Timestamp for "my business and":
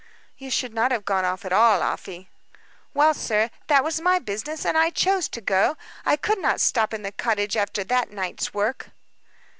4.01-4.75